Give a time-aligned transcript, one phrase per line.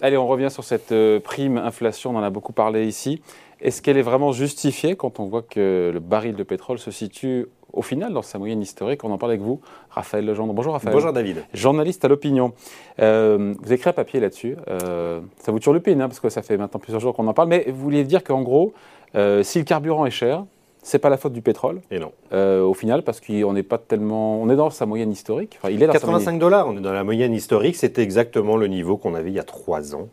[0.00, 3.20] Allez, on revient sur cette euh, prime inflation, on en a beaucoup parlé ici.
[3.60, 7.46] Est-ce qu'elle est vraiment justifiée quand on voit que le baril de pétrole se situe
[7.72, 9.02] au final dans sa moyenne historique?
[9.02, 9.60] On en parle avec vous,
[9.90, 10.54] Raphaël Legendre.
[10.54, 10.94] Bonjour Raphaël.
[10.94, 11.44] Bonjour David.
[11.52, 12.52] Journaliste à l'opinion.
[13.00, 14.56] Euh, vous écrit un papier là-dessus.
[14.68, 17.48] Euh, ça vous turlupine, hein, parce que ça fait maintenant plusieurs jours qu'on en parle,
[17.48, 18.74] mais vous vouliez dire qu'en gros,
[19.16, 20.44] euh, si le carburant est cher,
[20.82, 21.80] c'est pas la faute du pétrole.
[21.90, 22.12] Et non.
[22.32, 24.40] Euh, au final, parce qu'on n'est pas tellement.
[24.40, 25.58] On est dans sa moyenne historique.
[25.58, 27.76] Enfin, il est dans 85 dollars, on est dans la moyenne historique.
[27.76, 30.08] C'était exactement le niveau qu'on avait il y a trois ans.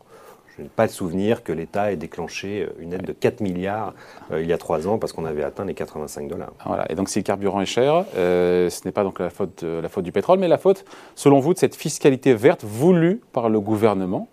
[0.57, 3.93] Je n'ai pas le souvenir que l'État ait déclenché euh, une aide de 4 milliards
[4.31, 6.53] euh, il y a trois ans parce qu'on avait atteint les 85 dollars.
[6.65, 6.89] Voilà.
[6.89, 9.89] Et donc, si le carburant est cher, euh, ce n'est pas donc la faute, la
[9.89, 13.59] faute du pétrole, mais la faute, selon vous, de cette fiscalité verte voulue par le
[13.59, 14.29] gouvernement,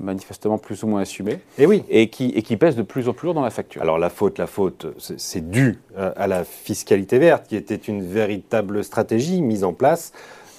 [0.00, 1.82] manifestement plus ou moins assumée, Et oui.
[1.88, 3.82] et qui, et qui pèse de plus en plus lourd dans la facture.
[3.82, 8.02] Alors la faute, la faute, c'est dû euh, à la fiscalité verte, qui était une
[8.02, 10.12] véritable stratégie mise en place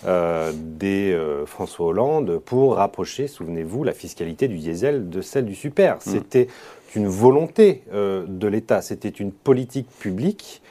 [0.05, 5.55] euh, des euh, François Hollande pour rapprocher, souvenez-vous, la fiscalité du diesel de celle du
[5.55, 5.97] super.
[5.99, 6.47] C'était
[6.95, 10.61] une volonté euh, de l'État, c'était une politique publique,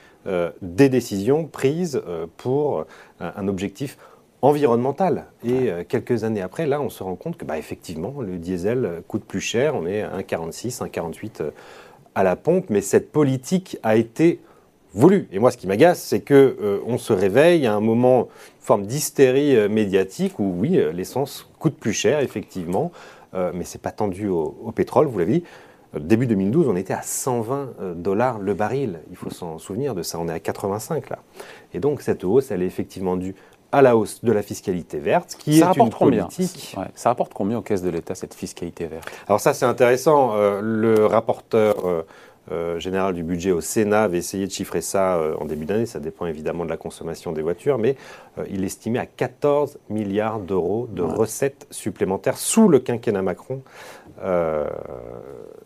[0.60, 2.02] des décisions prises
[2.36, 2.84] pour
[3.18, 3.96] un objectif
[4.42, 5.26] environnemental.
[5.44, 8.84] Et euh, quelques années après, là, on se rend compte que, bah, effectivement, le diesel
[8.84, 9.74] euh, coûte plus cher.
[9.74, 11.50] On est à 1,46, 1,48 euh,
[12.14, 14.40] à la pompe, mais cette politique a été
[14.92, 15.28] voulue.
[15.32, 18.64] Et moi, ce qui m'agace, c'est que euh, on se réveille à un moment, une
[18.64, 22.92] forme d'hystérie euh, médiatique où, oui, l'essence coûte plus cher, effectivement,
[23.52, 25.44] mais c'est pas tendu au, au pétrole, vous l'avez dit.
[25.98, 29.00] Début 2012, on était à 120 euh, dollars le baril.
[29.10, 30.18] Il faut s'en souvenir de ça.
[30.18, 31.18] On est à 85 là.
[31.72, 33.34] Et donc cette hausse, elle est effectivement due
[33.72, 36.74] à la hausse de la fiscalité verte, qui ça est rapporte une combien politique.
[36.78, 36.84] Ouais.
[36.94, 40.32] Ça rapporte combien aux caisses de l'État, cette fiscalité verte Alors ça, c'est intéressant.
[40.34, 42.02] Euh, le rapporteur euh,
[42.50, 45.84] euh, général du budget au Sénat avait essayé de chiffrer ça en début d'année.
[45.84, 47.96] Ça dépend évidemment de la consommation des voitures, mais
[48.48, 51.12] il estimait à 14 milliards d'euros de Ouais.
[51.12, 53.60] recettes supplémentaires sous le quinquennat Macron.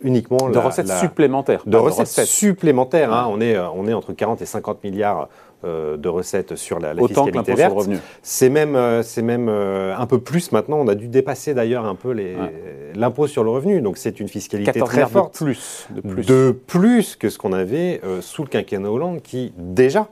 [0.04, 1.62] Uniquement De la- recettes la- supplémentaires.
[1.66, 3.12] de recettes, supplémentaires.
[3.12, 3.26] hein.
[3.30, 5.28] on, est, on est entre 40 et 50 milliards
[5.64, 7.72] euh, de recettes sur la, la Autant que fiscalité sur verte.
[7.72, 7.98] le revenu.
[8.22, 10.78] C'est même, euh, c'est même euh, un peu plus maintenant.
[10.80, 12.52] On a dû dépasser d'ailleurs un peu les- Ouais.
[12.96, 13.80] l'impôt sur le revenu.
[13.80, 15.32] Donc c'est une fiscalité 14 très forte.
[15.34, 15.86] de plus.
[15.90, 16.26] De plus.
[16.26, 20.08] De plus que ce qu'on avait sous le quinquennat Hollande qui déjà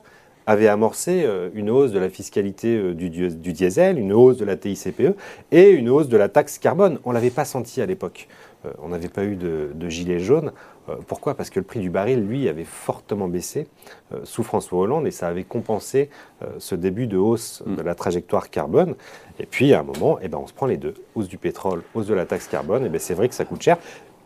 [0.47, 4.55] avait amorcé euh, une hausse de la fiscalité euh, du, diesel, une hausse de la
[4.57, 5.15] TICPE
[5.51, 6.99] et une hausse de la taxe carbone.
[7.05, 8.27] On ne l'avait pas senti à l'époque.
[8.65, 10.51] Euh, on n'avait pas eu de, de gilet jaune.
[10.89, 11.35] Euh, pourquoi?
[11.35, 13.67] Parce que le prix du baril, lui, avait fortement baissé
[14.13, 16.09] euh, sous François Hollande et ça avait compensé
[16.57, 17.75] ce début de hausse Mm.
[17.75, 18.95] de la trajectoire carbone.
[19.39, 20.93] Et puis, à un moment, eh ben, on se prend les deux.
[21.15, 22.85] Hausse du pétrole, hausse de la taxe carbone.
[22.85, 23.77] Et ben, c'est vrai que ça coûte cher.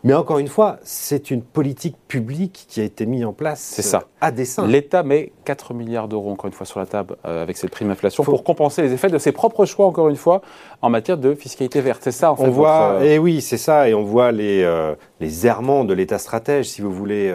[0.06, 3.82] Mais encore une fois, c'est une politique publique qui a été mise en place C'est
[3.82, 3.98] ça.
[3.98, 4.68] euh, à dessein.
[4.68, 7.90] L'État met 4 milliards d'euros, encore une fois, sur la table euh, avec cette prime
[7.90, 10.42] inflation Faut- pour compenser les effets de ses propres choix, encore une fois,
[10.84, 12.02] en matière de fiscalité verte.
[12.04, 12.44] C'est ça, en fait.
[12.44, 15.84] On voit, votre, euh, et oui, c'est ça, et on voit les, euh, les errements
[15.84, 17.34] de l'État stratège, si vous voulez.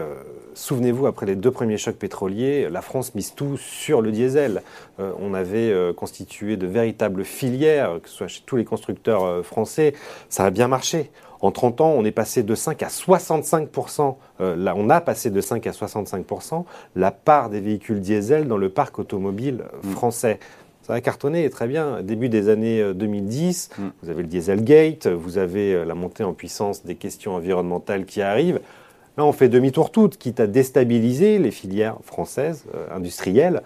[0.53, 4.61] Souvenez-vous, après les deux premiers chocs pétroliers, la France mise tout sur le diesel.
[4.99, 9.23] Euh, on avait euh, constitué de véritables filières, que ce soit chez tous les constructeurs
[9.23, 9.93] euh, français.
[10.29, 11.09] Ça a bien marché.
[11.41, 13.69] En 30 ans, on est passé de 5 à 65
[14.41, 18.57] euh, là, On a passé de 5 à 65% la part des véhicules diesel dans
[18.57, 19.91] le parc automobile Mm.
[19.91, 20.39] français.
[20.83, 22.01] Ça a cartonné très bien.
[22.03, 23.81] Début des années euh, 2010, Mm.
[24.03, 28.59] vous avez le Dieselgate, vous avez la montée en puissance des questions environnementales qui arrivent.
[29.17, 33.61] Là, on fait demi-tour toute, quitte à déstabiliser les filières françaises, euh, industrielles,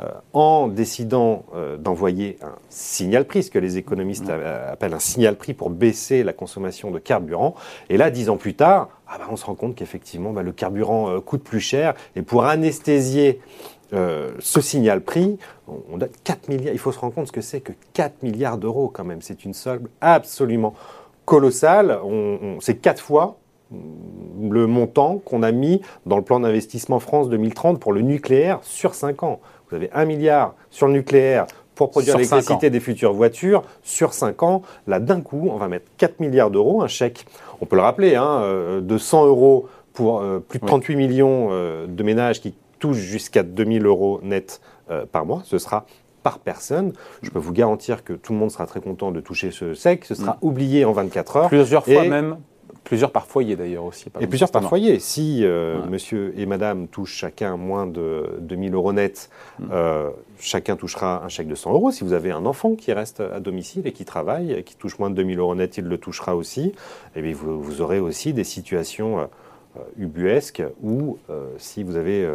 [0.00, 5.36] euh, en décidant euh, d'envoyer un signal prix, ce que les économistes appellent un signal
[5.36, 7.54] prix pour baisser la consommation de carburant.
[7.88, 10.52] Et là, dix ans plus tard, ah bah, on se rend compte qu'effectivement, bah, le
[10.52, 11.94] carburant coûte plus cher.
[12.16, 13.40] Et pour anesthésier
[13.94, 15.38] euh, ce signal prix,
[15.68, 16.72] on, on donne 4 milliards.
[16.74, 19.20] Il faut se rendre compte ce que c'est que 4 milliards d'euros quand même.
[19.20, 20.72] C'est une somme absolument
[21.26, 21.98] colossale.
[22.02, 23.38] On- on- c'est quatre fois
[24.50, 28.94] le montant qu'on a mis dans le plan d'investissement France 2030 pour le nucléaire sur
[28.94, 29.40] 5 ans.
[29.68, 34.42] Vous avez 1 milliard sur le nucléaire pour produire l'électricité des futures voitures sur 5
[34.42, 34.62] ans.
[34.86, 37.26] Là, d'un coup, on va mettre 4 milliards d'euros, un chèque,
[37.60, 40.68] on peut le rappeler, hein, euh, de 100 euros pour euh, plus de Oui.
[40.68, 45.42] 38 millions euh, de ménages qui touchent jusqu'à 2000 euros net euh, par mois.
[45.44, 45.86] Ce sera
[46.22, 46.92] par personne.
[47.22, 50.04] Je peux vous garantir que tout le monde sera très content de toucher ce chèque.
[50.04, 51.48] Ce sera oublié en 24 heures.
[51.48, 52.36] Plusieurs fois même,
[52.84, 54.06] plusieurs par foyer d'ailleurs aussi.
[54.20, 54.98] Et plusieurs par foyer.
[54.98, 55.88] Si euh, Ouais.
[55.88, 59.64] monsieur et madame touchent chacun moins de 2000 euros net, Mm.
[59.72, 61.90] euh, chacun touchera un chèque de 100 euros.
[61.92, 64.98] Si vous avez un enfant qui reste à domicile et qui travaille, et qui touche
[64.98, 66.72] moins de 2000 euros net, il le touchera aussi.
[67.16, 69.24] Et bien vous, vous aurez aussi des situations euh,
[69.96, 71.18] ubuesques où,
[71.58, 72.28] si vous avez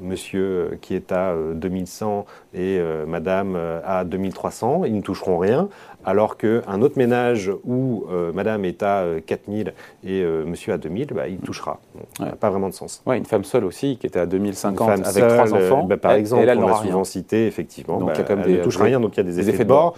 [0.00, 5.68] monsieur qui est à 2100 et madame à 2300, ils ne toucheront rien
[6.04, 9.70] alors qu'un autre ménage où euh, madame est à 4000 euh,
[10.04, 11.80] et euh, monsieur à 2000, bah, il touchera.
[12.18, 13.02] ça n'a pas vraiment de sens.
[13.06, 15.84] Ouais, une femme seule aussi qui était à 2050 avec trois enfants.
[15.84, 19.00] Bah, par exemple, elle, on l'a souvent cité, effectivement, donc, bah, elle ne touche rien,
[19.00, 19.94] donc il y a des, effets, de bord.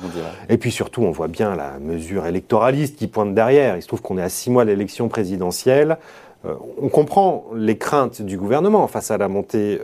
[0.48, 3.76] et puis surtout, on voit bien la mesure électoraliste qui pointe derrière.
[3.76, 5.98] Il se trouve qu'on est à six mois de l'élection présidentielle.
[6.80, 9.80] On comprend les craintes du gouvernement face à la montée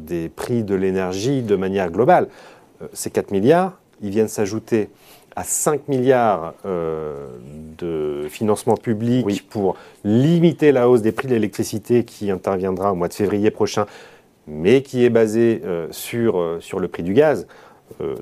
[0.00, 2.28] des prix de l'énergie de manière globale.
[2.92, 4.90] ces 4 milliards, ils viennent s'ajouter
[5.36, 7.26] à 5 milliards euh,
[7.78, 13.08] de financement public pour limiter la hausse des prix de l'électricité qui interviendra au mois
[13.08, 13.86] de février prochain,
[14.46, 17.46] mais qui est basé euh, sur, euh, sur le prix du gaz.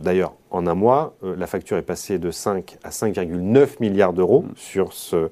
[0.03, 4.53] D'ailleurs, en un mois, la facture est passée de 5 à 5,9 milliards d'euros mm.
[4.57, 5.31] sur ce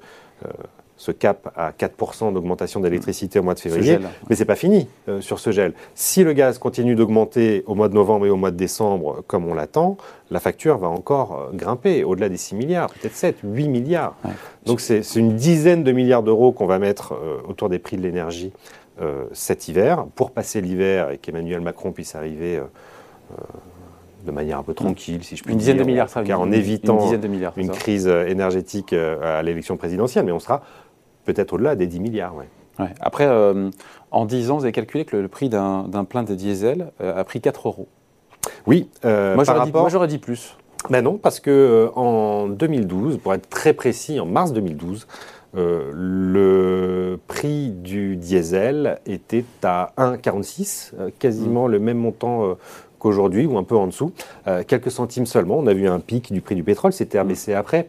[0.99, 3.99] ce cap à 4% d'augmentation d'électricité au mois de février.
[4.29, 5.73] Mais ce n'est pas fini euh, sur ce gel.
[5.95, 9.47] Si le gaz continue d'augmenter au mois de novembre et au mois de décembre comme
[9.47, 9.95] on l'attend,
[10.29, 14.17] la facture va encore euh, grimper au-delà des 6 milliards, peut-être 7, 8 milliards.
[14.65, 18.03] Donc c'est une dizaine de milliards d'euros qu'on va mettre euh, autour des prix de
[18.03, 18.51] l'énergie
[19.31, 22.59] cet hiver pour passer l'hiver et qu'Emmanuel Macron puisse arriver
[24.25, 26.51] de manière un peu tranquille, si je puis une dizaine de milliards, ça, car en
[26.51, 27.09] évitant
[27.55, 30.63] une, crise énergétique à l'élection présidentielle, mais on sera
[31.33, 32.33] peut-être au-delà des 10 milliards.
[33.01, 33.69] Après, euh,
[34.09, 37.23] en 10 ans, vous avez calculé que le, prix d'un plein de diesel euh, a
[37.23, 37.87] pris 4 euros.
[38.65, 38.89] Oui.
[39.05, 40.07] Euh, moi, j'aurais rapport...
[40.07, 40.55] dit, plus.
[40.89, 45.07] Ben non, parce que en 2012, pour être très précis, en mars 2012,
[45.53, 51.71] le prix du diesel était à 1,46, quasiment mmh.
[51.71, 52.55] le même montant
[52.99, 54.11] qu'aujourd'hui, ou un peu en dessous,
[54.67, 55.57] quelques centimes seulement.
[55.57, 57.87] On a vu un pic du prix du pétrole, c'était rebaissé après.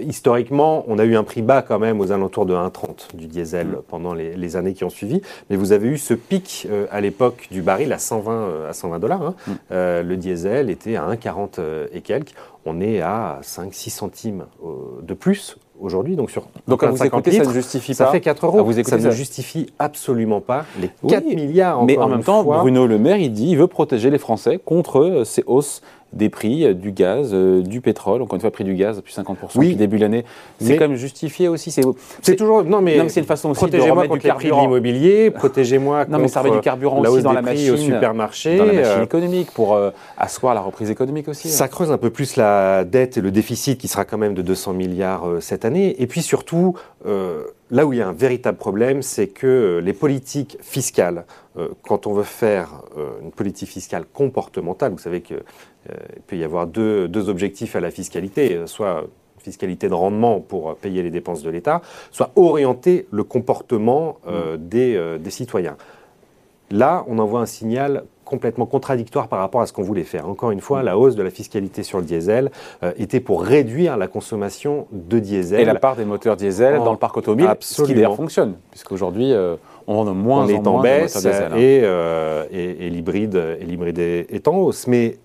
[0.00, 3.66] Historiquement, on a eu un prix bas quand même aux alentours de 1,30 du diesel
[3.66, 3.76] mm.
[3.88, 5.20] pendant les, années qui ont suivi.
[5.50, 8.72] Mais vous avez eu ce pic euh, à l'époque du baril à 120, euh, à
[8.72, 9.22] 120 dollars.
[9.22, 9.34] Hein.
[9.46, 9.52] Mm.
[9.72, 11.60] Euh, le diesel était à 1,40
[11.92, 12.32] et quelques.
[12.64, 14.46] On est à 5-6 centimes
[15.02, 16.16] de plus aujourd'hui.
[16.16, 18.06] Donc, sur donc à vous écouter, ça ne justifie pas.
[18.06, 18.64] Ça fait 4 euros.
[18.64, 21.84] vous ça, ne justifie absolument pas les 4 milliards.
[21.84, 25.22] mais en même temps, Bruno Le Maire, il dit il veut protéger les Français contre
[25.24, 25.82] ces hausses
[26.12, 28.22] des prix euh, du gaz, euh, du pétrole.
[28.22, 29.24] Encore une fois, prix du gaz, plus 50%
[29.56, 29.66] oui.
[29.66, 30.24] depuis début de l'année.
[30.60, 31.70] C'est quand même justifié aussi.
[31.70, 32.64] C'est toujours.
[32.64, 36.12] Non, mais, c'est une façon aussi protégez-moi contre les prix de l'immobilier, protégez-moi contre.
[36.12, 37.70] Non, mais ça du carburant aussi dans la machine.
[37.72, 38.58] au supermarché.
[38.58, 39.78] Dans la machine euh, économique pour
[40.18, 41.48] asseoir la reprise économique aussi.
[41.48, 44.42] Ça creuse un peu plus la dette et le déficit qui sera quand même de
[44.42, 46.00] 200 milliards cette année.
[46.02, 46.76] Et puis surtout,
[47.72, 51.24] là où il y a un véritable problème, c'est que les politiques fiscales,
[51.82, 52.82] quand on veut faire
[53.20, 55.42] une politique fiscale comportementale, vous savez que
[55.90, 59.04] euh, il peut y avoir deux, objectifs à la fiscalité, euh, soit
[59.38, 61.82] fiscalité de rendement pour payer les dépenses de l'État,
[62.12, 65.18] soit orienter le comportement euh, mm.
[65.18, 65.76] des, citoyens.
[66.70, 70.28] Là, on envoie un signal complètement contradictoire par rapport à ce qu'on voulait faire.
[70.28, 72.50] Encore une fois, la hausse de la fiscalité sur le diesel
[72.96, 75.60] était pour réduire la consommation de diesel.
[75.60, 79.32] Et la part des moteurs diesel dans le parc automobile, ce qui d'ailleurs fonctionne, puisqu'aujourd'hui,
[79.86, 81.56] on en a moins on est en, baisse hein.
[81.56, 81.82] et,
[82.50, 84.86] et l'hybride est en hausse.
[84.86, 85.18] Mais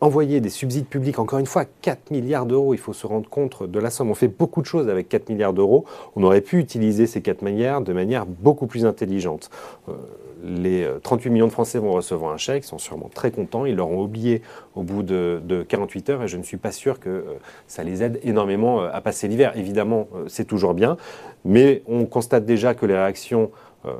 [0.00, 3.64] envoyer des subsides publics, encore une fois, 4 milliards d'euros, il faut se rendre compte
[3.64, 4.10] de la somme.
[4.10, 5.84] On fait beaucoup de choses avec 4 milliards d'euros.
[6.14, 9.50] On aurait pu utiliser ces 4 milliards de manière beaucoup plus intelligente.
[9.88, 9.92] Euh,
[10.42, 13.64] les 38 euh, millions de Français vont recevoir un chèque, ils sont sûrement très contents,
[13.64, 14.42] ils l'auront oublié
[14.74, 17.22] au bout de, 48 heures et je ne suis pas sûr que euh,
[17.66, 19.52] ça les aide énormément à passer l'hiver.
[19.56, 20.96] Évidemment, c'est toujours bien,
[21.44, 23.50] mais on constate déjà que les réactions,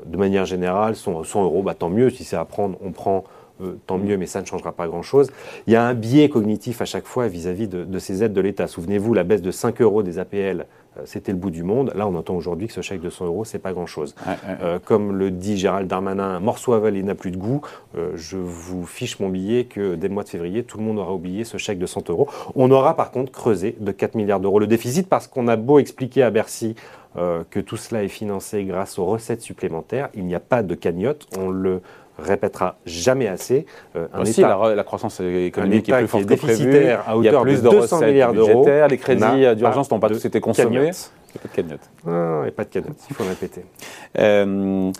[0.05, 3.23] de manière générale, sont 100 euros, bah, tant mieux, si c'est à prendre, on prend
[3.61, 5.31] euh, tant mieux, mais ça ne changera pas grand-chose.
[5.67, 8.67] Il y a un biais cognitif à chaque fois vis-à-vis de, ces aides de l'État.
[8.67, 10.63] Souvenez-vous, la baisse de 5 euros des APL, euh,
[11.05, 11.91] c'était le bout du monde.
[11.95, 14.15] Là, on entend aujourd'hui que ce chèque de 100 euros, c'est pas grand-chose.
[14.61, 17.61] Euh, comme le dit Gérald Darmanin, un morceau avalé n'a plus de goût.
[18.15, 21.13] je vous fiche mon billet que dès le mois de février, tout le monde aura
[21.13, 22.29] oublié ce chèque de 100 euros.
[22.55, 25.79] On aura par contre creusé de 4 milliards d'euros le déficit parce qu'on a beau
[25.79, 26.75] expliquer à Bercy
[27.15, 30.09] que tout cela est financé grâce aux recettes supplémentaires.
[30.13, 31.27] Il n'y a pas de cagnotte.
[31.37, 31.81] On le
[32.21, 33.65] répétera jamais assez.
[33.95, 36.87] Euh, un Aussi, État, la, croissance économique est plus forte que prévu.
[36.89, 38.67] À hauteur plus de, 200 milliards d'euros.
[38.89, 40.75] Les crédits d'urgence n'ont pas tous été consommés.
[40.75, 41.89] Il n'y a pas de cagnotte.
[42.05, 43.63] Il n'y a pas de cagnotte, il faut répéter.
[44.17, 44.91] Euh,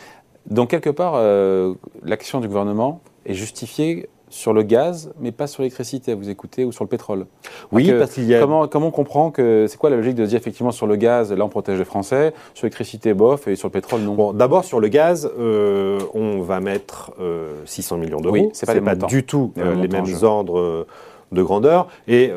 [0.46, 1.74] donc, quelque part, euh,
[2.04, 6.72] l'action du gouvernement est justifiée sur le gaz, mais pas sur l'électricité, vous écouter, ou
[6.72, 7.26] sur le pétrole.
[7.72, 8.40] Oui, parce qu'il y a...
[8.40, 9.66] Comment, comment on comprend que...
[9.68, 12.34] C'est quoi la logique de dire, effectivement, sur le gaz, là, on protège les Français,
[12.54, 14.14] sur l'électricité, bof, et sur le pétrole, non?
[14.14, 17.12] Bon, d'abord, sur le gaz, euh, on va mettre
[17.66, 18.34] 600 euh, millions d'euros.
[18.34, 20.86] Oui, c'est pas, pas du tout les, euh, mêmes ordres
[21.32, 21.88] de grandeur.
[22.08, 22.32] Et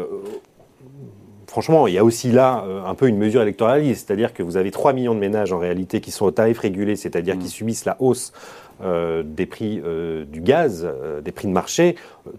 [1.46, 4.70] franchement, il y a aussi là un peu une mesure électoraliste, c'est-à-dire que vous avez
[4.70, 7.50] 3 millions de ménages en réalité qui sont au tarif régulé, c'est-à-dire qui mmh.
[7.50, 8.32] subissent la hausse
[8.80, 9.82] des prix
[10.26, 10.88] du gaz,
[11.22, 11.96] des prix de marché.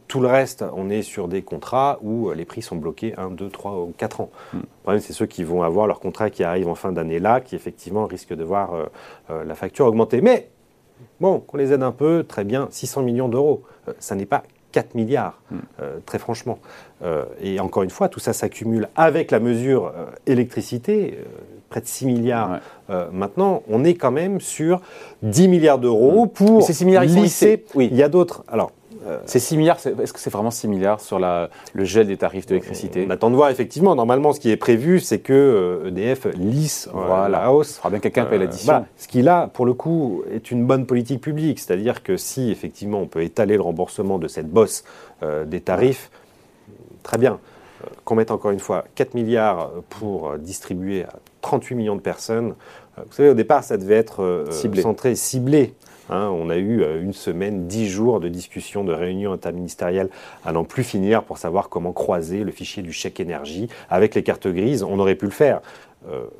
[0.07, 3.49] Tout le reste, on est sur des contrats où les prix sont bloqués 1, 2,
[3.49, 4.29] 3 ou 4 ans.
[4.53, 4.57] Mm.
[4.57, 7.41] Le problème, c'est ceux qui vont avoir leur contrat qui arrive en fin d'année là,
[7.41, 8.71] qui effectivement risquent de voir
[9.29, 10.21] la facture augmenter.
[10.21, 10.49] Mais
[11.19, 13.63] bon, qu'on les aide un peu, très bien, 600 millions d'euros.
[13.99, 15.57] ça n'est pas 4 milliards, mm.
[16.05, 16.59] très franchement.
[17.41, 19.93] et encore une fois, tout ça s'accumule avec la mesure
[20.25, 21.17] électricité
[21.73, 22.59] près de 6 milliards.
[22.91, 24.79] Euh, maintenant, on est quand même sur
[25.23, 27.65] 10 milliards d'euros pour ces 6 milliards, lisser.
[27.73, 27.89] Oui.
[27.91, 28.43] Il y a d'autres.
[28.47, 28.71] Alors,
[29.07, 32.15] euh, ces 6 milliards, est-ce que c'est vraiment 6 milliards sur la, le gel des
[32.15, 33.95] tarifs d'électricité On attend de voir, effectivement.
[33.95, 36.89] Normalement, ce qui est prévu, c'est que EDF euh, e lisse
[37.27, 37.71] la hausse.
[37.71, 38.85] Il faudra bien quelqu'un paye l'addition.
[38.95, 41.59] Ce qui, là, pour le coup, est une bonne politique publique.
[41.59, 44.83] C'est-à-dire que si, effectivement, on peut étaler le remboursement de cette bosse
[45.47, 46.11] des tarifs,
[47.01, 47.39] très bien
[48.03, 51.13] qu'on mette encore une fois 4 milliards pour distribuer à
[51.43, 52.55] 38 millions de personnes.
[52.97, 54.81] Euh, vous savez, au départ, ça devait être euh, ciblé.
[54.81, 55.73] centré, ciblé.
[56.09, 56.29] Hein.
[56.33, 60.09] on a eu euh, une semaine, dix jours de discussions, de réunions interministérielles
[60.43, 64.23] à n'en plus finir pour savoir comment croiser le fichier du chèque énergie avec les
[64.23, 64.83] cartes grises.
[64.83, 65.62] On aurait pu le faire.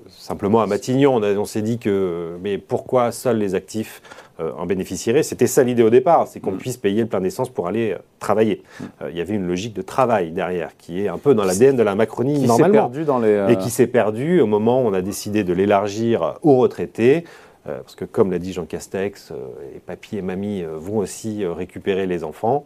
[0.10, 4.02] simplement à Matignon, on, s'est dit que mais pourquoi seuls les actifs
[4.38, 5.24] en bénéficieraient?
[5.24, 6.58] C'était ça l'idée au départ, c'est qu'on mm.
[6.58, 8.62] puisse payer le plein d'essence pour aller travailler.
[9.10, 11.84] Il y avait une logique de travail derrière qui est un peu dans l'ADN de
[11.84, 14.94] la Macronie qui normalement, perdu dans les, et qui s'est perdu au moment où on
[14.94, 17.24] a décidé de l'élargir aux retraités.
[17.66, 19.36] Euh, parce que comme l'a dit Jean Castex, euh,
[19.76, 22.66] et papy et mamie euh, vont aussi récupérer les enfants.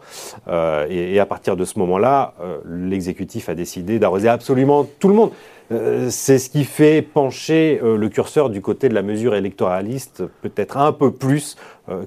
[0.90, 2.34] Et, à partir de ce moment-là,
[2.66, 5.32] l'exécutif a décidé d'arroser absolument tout le monde.
[6.10, 10.94] C'est ce qui fait pencher le curseur du côté de la mesure électoraliste, peut-être un
[10.94, 11.58] peu plus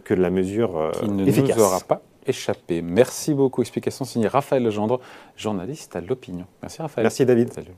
[0.05, 2.83] que de la mesure qui ne nous aura pas échappé.
[2.83, 3.61] Merci beaucoup.
[3.61, 5.01] Explication signée Raphaël Legendre,
[5.37, 6.47] journaliste à l'opinion.
[6.63, 7.05] Merci Raphaël.
[7.05, 7.53] Merci David.
[7.53, 7.75] Salut.